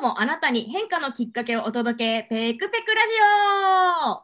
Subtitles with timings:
[0.00, 4.22] 今日もあなたに変化のきっかけをお届け、ペクペクラジオは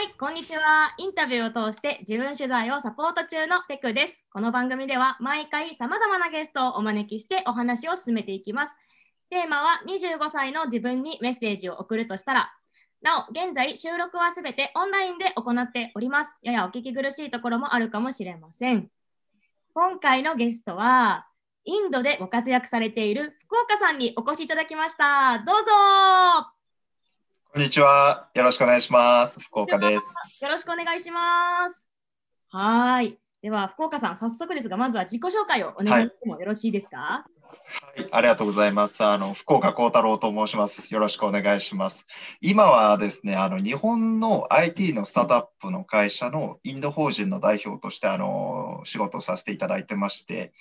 [0.00, 0.94] い、こんにちは。
[0.96, 4.22] インタビューを通して自分取材をサポート中のペクです。
[4.32, 8.76] この番組では毎回様々なゲストをお招きしてお話を進めていきます。
[9.28, 12.54] テーマは25歳の自分にメッセージを送るとしたら、
[13.02, 16.36] なお、現在収録はすべてオンラインで行っております。
[16.42, 18.88] ややお聞き苦しいところもあるかもしれません。
[19.82, 21.26] 今回のゲストは、
[21.64, 25.38] インドでご活躍されている福岡さんにお越しいただきました。
[25.38, 25.62] どうぞ
[27.50, 28.28] こんにちは。
[28.34, 29.40] よろしくお願いします。
[29.40, 30.04] 福岡です。
[30.42, 31.86] よろしくお願いします。
[32.50, 33.18] はーい。
[33.40, 37.39] では、福岡さん、早速ですが、まずは自己紹介をお願いしてもよろしいですか、はい、
[38.12, 39.04] ありがとうございます。
[39.04, 40.92] あの福岡幸太郎と申します。
[40.92, 42.06] よろしくお願いします。
[42.40, 50.52] 今はですね、あの日本の IT のスタートアップの会社のインド法人の代表としてあの仕事をさせていただいてまして、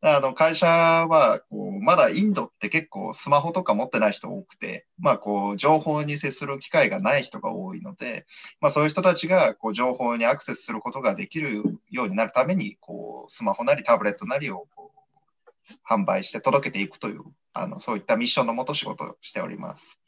[0.00, 8.26] あの会社はこうまだインドって結構スマホとか持ってない人多くて、まあ、こう情報に接する機会がない人が多いので、
[8.60, 14.66] まあ、そういう人たちがこう情報にアクセスすることができるようになるためにこうスマホなりタブレットなりを
[15.88, 17.22] 販売して届けていくという
[17.52, 19.98] あのそういったミッションのもと仕事をしております。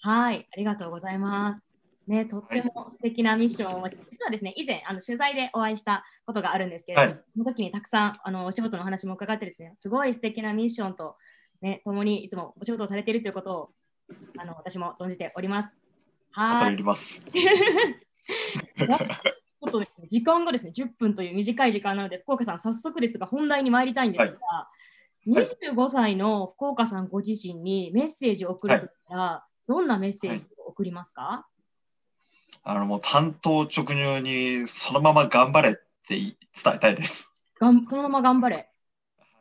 [0.00, 1.62] はい、ありがとうございます。
[2.06, 11.16] ね、とっても素敵なミッションをお持ち、実はですね、以前あの取材でお会いしたことがあるんですけれども、はいその時にたくさんあのお仕事の話も伺ってですね、すごい素敵なミッションと、
[11.62, 13.70] ね、共にいつもお仕事をされているということを
[14.36, 15.78] あの私も存じております。
[16.34, 16.64] 恐はい。
[16.64, 17.22] れ入ります。
[19.64, 24.34] ちょっとで時間がですね、10分という短い時間なので、福岡さん、早速ですが、本題に参りたいんですが、はい
[25.26, 31.46] 25歳の福岡さんご自身にメッセージを送るとしたら、どんなメッセージを送りますか、
[32.62, 35.72] あのもう担当直入にそのまま頑張れっ
[36.06, 36.36] て伝
[36.74, 37.30] えたいです。
[37.58, 38.70] がんそのまま頑張れ。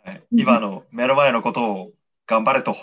[0.06, 1.92] はい、今の目の前のことを
[2.28, 2.76] 頑張れと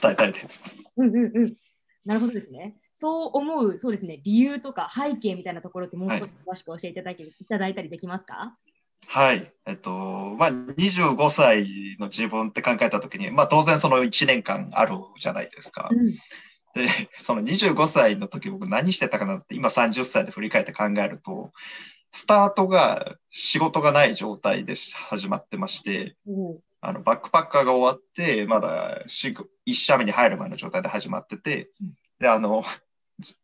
[0.00, 0.76] 伝えたいです。
[0.96, 1.56] うんうんうん。
[2.04, 2.76] なるほどですね。
[2.96, 8.56] そう思う、そうですね、理由とか背景みたいなところってもう少し詳しく教えていただけ、い、ただいたりできますか？
[9.06, 15.90] はい、えっと、まあ、25歳の自分って考えたときに、まあ、当然その1年間あるじゃないですか。
[15.92, 16.14] うん。
[16.74, 21.52] で、その25歳の時僕何してたかなって今30歳で振り返って考えると、
[22.12, 24.74] スタートが仕事がない状態で
[25.10, 26.16] 始まってまして、
[26.80, 32.64] あのバックパッカーが終わって、まだ1社目に入る前の状態で始まっててうん、で、あの、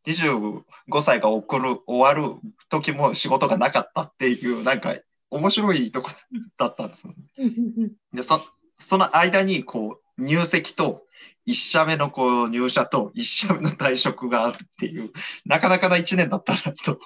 [0.06, 0.62] 25
[1.00, 2.36] 歳が送る終わる
[2.68, 4.96] 時も仕事がなかったっていう、なんか
[5.30, 6.10] 面白いとこ
[6.58, 7.14] だったんですよ。
[7.38, 8.40] うんうんうんで、そ
[8.78, 11.04] その間にこう入籍と
[11.46, 15.10] 1社目のこう入社と1社目の退職があるっていう、
[15.46, 16.98] なかなかな1年だったなと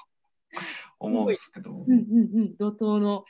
[0.99, 1.71] 思うんですけど。
[1.71, 2.57] うんうんうん。
[2.59, 3.25] 怒涛の。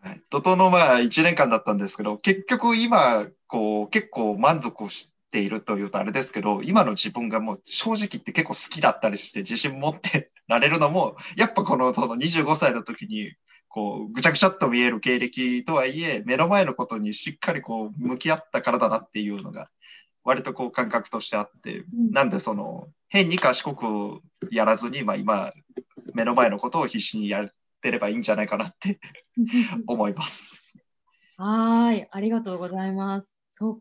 [0.00, 13.32] はい怒涛のまあ1年間だったんですけど、結局今、こう結構満足しているというとあれですけど、今の自分がもう正直言って結構好きだったりして自信持ってられるのも、やっぱこのその25歳の時に、
[13.68, 19.70] こうぐちゃぐちゃっと見える経歴とはいえ、目の前のことにしっかりこう向き合ったからだなっていうのが、
[20.24, 25.52] 割とこう感覚としてあって、なんでその変に賢くやらずに、まあ、今、
[26.14, 27.50] 目の前のことを必死にやっ
[27.80, 29.00] てればいいんじゃないかなって
[29.86, 30.46] 思います。
[31.38, 33.34] はーい、ありがとうございます。
[33.50, 33.78] そっ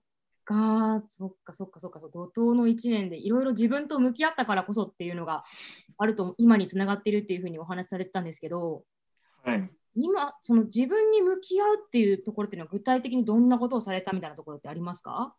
[0.52, 5.44] か、そっか、そっか、そっか、怒涛の1年でいろいろ自分と向き合ったからこそっていうのが
[5.98, 8.84] あると、今につながっているっていうふうにお話しされてたんですけど、
[9.44, 9.72] はい。
[9.96, 15.36] 今、その自分に向き合うっていうところっていうのは具体的にどんなことをされたみたいなところってありますか？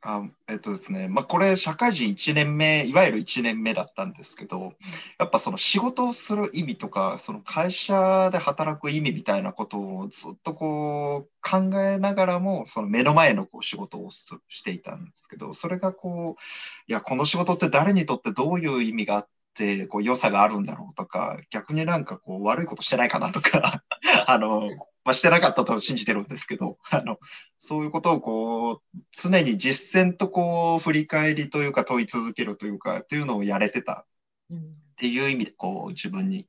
[0.00, 4.74] あえっとですね、まあ、これ社会人1年目いわゆる1年目だったんですけど
[5.18, 23.82] やっぱその仕事をする意味とかその会社で働く意味みたいなことをずっとこう考えながらもその目の前のこう仕事をしていたんですけどそれがこういやこの仕事って誰にとってどういう意味があってこう良さがあるんだろうとか逆になんかこう悪いことしてないかなとか
[24.28, 24.70] あの、
[25.08, 27.18] まあ、してなかったと信じてるんですけど あの
[27.58, 34.06] そういうことをこう常に実践とこう振り返りというか問い続けるというかっていうのをやれてた。
[34.50, 36.48] うんっていう意味でこう自分に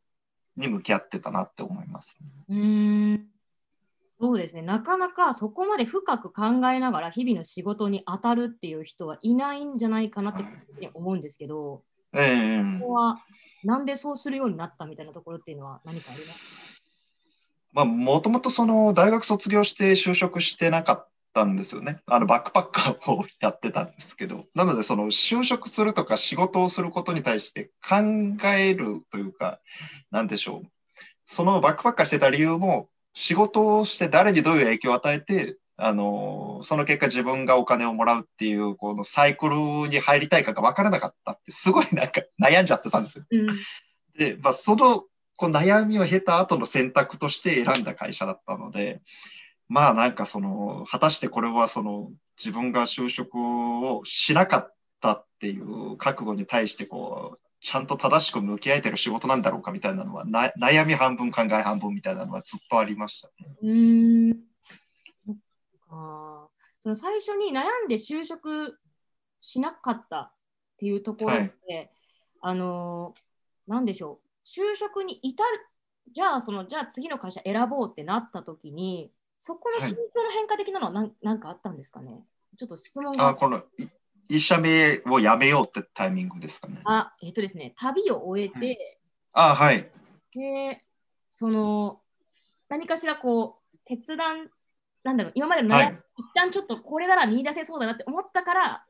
[0.57, 2.17] に向き合ってたなって思います、
[2.50, 3.27] うーん。
[4.19, 10.35] そうですね、なかなかそこまで深く考えながら日々の仕事に当たるっていう人はいないんじゃないかなっ
[10.79, 13.19] て思うんですけど、ええここは
[13.63, 16.69] なんでそうするようになったみたいなところっていうのは何かあります
[17.74, 22.00] まあもともとその大学卒業して就職してなかったんですよね。
[22.06, 24.45] あのバックパッカーをやってたんですけど。
[24.56, 27.98] なのでその就職するとか仕事をすることに対して考
[28.48, 29.60] えるというか
[30.12, 30.68] なんでしょう。
[31.27, 39.56] そのバックパッカーしてた理由も仕事をして誰にどういう影響を与えて、あのその結果自分がお金をもらうっていうこのサイクル
[39.88, 43.25] に入りたいかが分からなかったってすごいなんか悩んじゃってたんですよ。
[43.31, 43.48] うん。
[44.18, 45.06] で、まあ、その
[45.39, 49.01] こう悩みを経た後の選択として選んだ会社だったので
[49.69, 63.56] まあなんかその果たしてこれはその自分が就職をしなかったっていう覚悟に対してこうちゃんと正しく向き合えてる仕事なんだろうかみたいなのはな悩み半分考え半分みたいなのはずっとありましたね。
[63.62, 64.39] うーん。
[65.25, 65.36] そっ
[65.89, 66.50] か。
[66.81, 68.77] その最初に悩んで就職
[69.39, 70.31] しなかったっ
[70.80, 71.38] ていうところ
[71.68, 71.91] で、
[72.41, 73.13] あの
[73.68, 75.50] なんでしょう就職に至る
[76.12, 82.24] じゃあそのじゃあ次の会社選ぼうってなった時にそこの心境の変化的なのは何,、なんかあったんですかね？
[82.57, 83.30] ちょっと質問が。
[83.30, 83.88] あこのい
[84.27, 86.81] 一社目を辞めようってタイミングですかね。
[86.83, 89.00] あえっ、とですね旅を終えて、
[89.33, 89.89] あはい。
[90.36, 90.83] で
[91.31, 92.01] その
[92.68, 94.50] 何かしらこう決断
[95.03, 96.00] なんだろう今までの悩み、はい。
[96.18, 98.86] 一旦ちょっとこれなら見出せそうだなって思ったから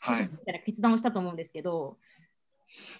[0.00, 0.22] はい。
[0.22, 1.98] みたいな決断をしたと思うんですけど、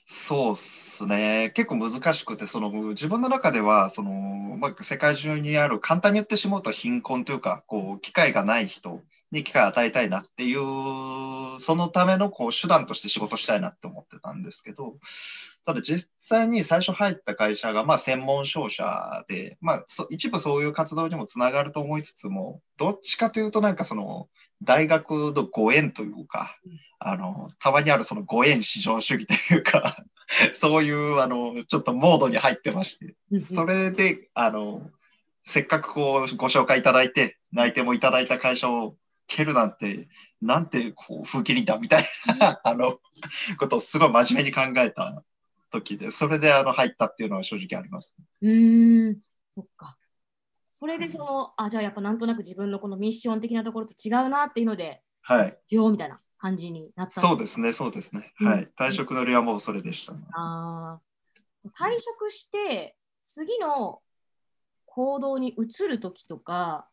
[0.07, 1.53] そうですね。
[1.55, 14.97] 結構難しくて、その自分の中では、その、まあ、世界中にある、簡単に言ってしまうと貧困というか、こう、機会がない人に機会を与えたいなっていう、そのためのこう手段として仕事したいなって思ってたんですけど、
[15.65, 24.29] ただ実際に最初入った会社が、まあ、専門商社で、まあ、一部そういう活動にもつながると思いつつも、どっちかというと、なんかその、
[24.63, 26.57] 大学のご縁というか、
[26.99, 30.05] あの、たまにあるそのご縁至上主義というか、
[30.55, 34.91] そういう、あの、ちょっとモードに入ってまして、それで、あの、
[35.45, 40.09] せっかくこうご紹介いただいて、内定もいただいた会社を蹴るなんて、
[40.41, 42.07] なんてこう風切りだみたい
[42.39, 43.01] な、 あの、
[43.59, 45.25] ことをすごい真面目に考えた
[45.71, 48.15] 時で、それであの入ったっていうのは正直あります。
[48.41, 49.17] うん
[49.55, 49.97] そっか
[50.83, 55.57] それでそのあじゃあやっぱなんとなく自分のこのミッション的なところと違うなっていうのではい。
[55.69, 58.33] しようみたいな感じになったそうですね、そうですね。
[58.41, 58.69] うんはい。
[58.77, 60.19] 退職の理はもうそれでした、ね。
[60.33, 64.01] あー退職して次の
[64.87, 66.89] 行動に移る時とか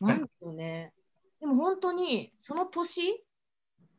[0.00, 0.92] なんでしょうね、
[1.40, 3.24] でも本当にその年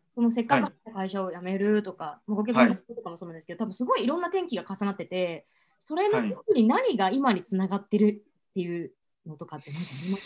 [0.10, 5.48] そのせっかく会社を辞めるとか、まあご結婚とかもそうなんですけど、多分すごいいろんな転機が重なってて
[5.80, 8.92] それのはい特に何が今につながってるっていう
[9.26, 10.18] のとかって何かありま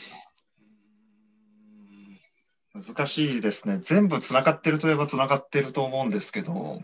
[2.81, 2.94] すか？
[2.94, 3.80] 難しいですね。
[3.81, 6.81] 全部つながってるといえばつながってると思うんですけど、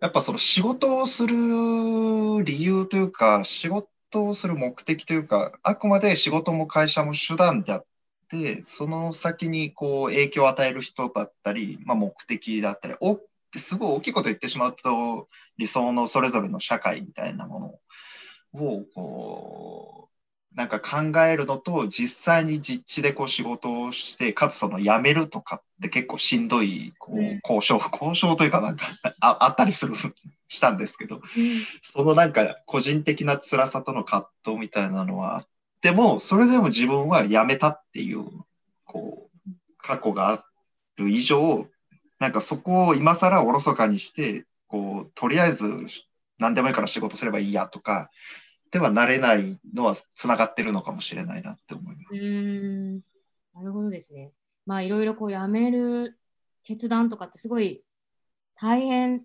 [0.00, 1.34] やっぱその仕事をする
[2.44, 3.88] 理由というか、仕事
[4.26, 7.86] をする目的というか、あくまで仕事も会社も手段であっ
[8.30, 13.18] て、その先にこう影響を与える人だったり、まあ、目的だったり、お
[13.56, 17.80] すごい大きいこと言ってしまうと、理想のそれぞれの社会みたいなも
[18.52, 20.13] のをこう
[20.54, 27.40] なんか考えるのと実際に実地でこう仕事をしてかつその辞めるとかって結構しんどいこううん。
[27.42, 28.86] 交渉 交渉というかなんか
[29.20, 29.94] ああったりする
[30.48, 31.20] したんですけど。
[31.82, 35.48] そのなんか個人的な辛さとの葛藤みたいなのはあっ
[35.80, 38.24] てもそれでも自分は辞めたっていう
[38.84, 40.44] こう過去があ
[40.96, 41.66] る以上
[42.20, 45.84] なんかそこを今更おろそかにしてこうとりあえず
[46.38, 48.10] 何でもいいから仕事すればいいやとか
[48.74, 52.16] ではなれないのはつながってるのかもしれないなって思います。
[52.16, 52.96] うーん
[53.54, 54.32] なるほどですね。
[54.66, 56.18] まあいろいろこうやめる
[56.64, 57.84] 決断とかってすごい
[58.56, 59.22] 大変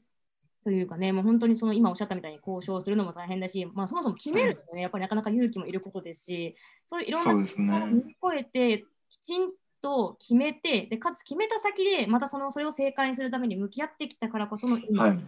[0.64, 7.68] というかね、もう本当にその今おっしゃったみたいに交渉するのも大変だし、まあそもそも決めるのもね、やっぱりなかなか勇気もいることですし、そういういろんなそうですね。
[7.68, 9.50] 乗り越えて、きちん
[9.82, 15.20] と決めて、でかつ決めた先で、またそのそれを正解にするために向き合ってきたからこその今っはい、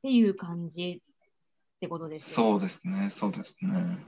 [0.00, 1.02] ていう感じ
[1.78, 2.52] ってことですよね。
[2.52, 3.98] そうですね、そうですね。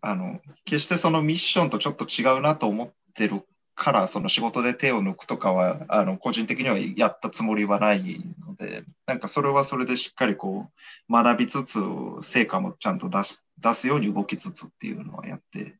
[0.00, 10.70] あの決してそのミッションとちょっと違うなと思ってるから、その仕事で手を抜くとかは、あの個人的にはやったつもりはないので、なんかそれはそれでしっかりこ
[11.08, 11.80] う学びつつ、
[12.22, 15.74] 成果もちゃんと出す出すように動きつつっていうのはやって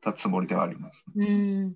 [0.00, 1.04] たつもりではあります。
[1.14, 1.74] うん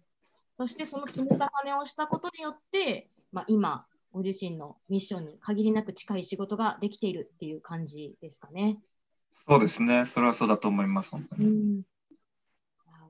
[0.59, 8.79] そしてその積み重ねをしたことによって、まあ、今、ご自身のミッションに限りなく近い仕事ができているっていう感じですかね。
[9.49, 11.47] そうですね、それはそうだと思います、本当に。
[11.47, 11.83] うん、な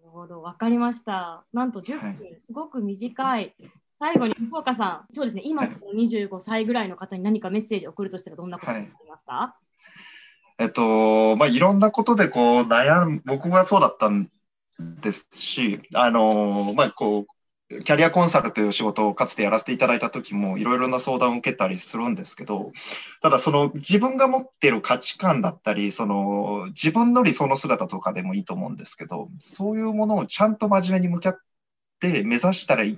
[0.03, 1.45] るほど、わかりました。
[1.53, 3.55] なんと10分、はいすごく短い。
[3.95, 5.71] 最後に福岡さん、そうですね、今はい。
[5.71, 9.57] その25歳ぐらいの方に何かメッセージを送るとしたらどんなことになりますか、
[10.59, 14.31] えっと、まあ、いろんなことでこう悩む、僕はそうだったん
[15.01, 17.32] ですし、あの、まあ、こう、
[17.85, 22.73] キャリアコンサルという仕事をかつてやらせていただいた時もいろいろな相談を受けたりするんですけど
[23.21, 31.39] ただその自分が持ってる価値観だったりその自分の理想の姿とかでもいいと思うんですけどそういうものをちゃんと真面目に向き合っ
[32.01, 32.97] て目指したらいい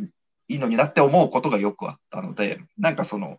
[0.49, 3.39] いいのになって思うことがよくあったのでなんかその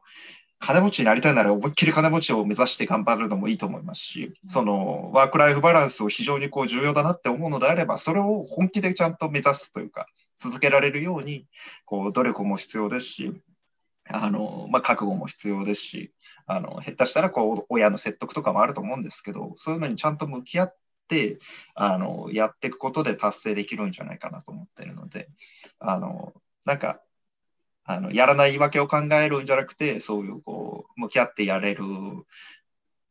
[0.59, 11.47] 金持ちになりたいなら思いっきり金持ちを目指して頑張るのもいいと思いますし、そのワークライフバランスを非常にこう重要だなって思うのであれば、それを本気でちゃんと目指すというか、続けられるように、
[11.85, 13.33] こう努力も必要ですし、
[14.07, 16.13] あのまあ、覚悟も必要ですし、
[16.45, 20.75] あの下手したらこう親の説得とかもあると思うんですけど、そういうのにちゃんと向き合っ
[21.07, 21.39] て、
[21.73, 25.29] あのやっていくことで達成できるんじゃないかなと思ってるので、
[25.79, 26.33] あの
[26.65, 26.99] なんか
[27.83, 31.83] あのやらない言い訳を考えるんじゃなくて、そういうこう向き合ってやれる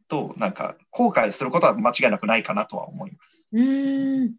[0.09, 3.49] と、なんか後悔することは間違いなくないかなとは思います。
[3.53, 4.35] うん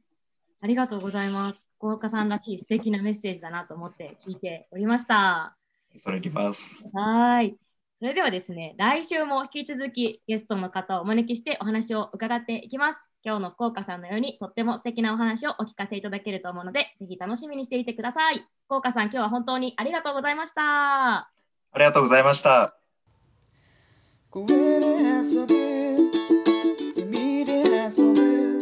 [0.62, 1.65] ありがとうございます。
[1.86, 5.56] 福岡さんらしい素敵なメッセージだなと思って聞いておりました。
[6.00, 6.63] それきます。
[6.92, 7.56] はい。
[8.00, 13.06] それではですね、来週も引き続きゲストの方をお招きしてお話を伺っていきます。
[13.24, 18.44] 今日の福岡さんのようにとっても素敵なお話をお聞かせいただけると思うので、ぜひ楽しみにしていてください。
[18.65, 20.62] 福岡さん、今日は本当にありがとうございました。
[20.62, 21.30] あ
[21.77, 22.75] りがとうございました。
[24.32, 24.48] 君
[27.46, 27.54] で
[27.86, 28.55] 遊ぶ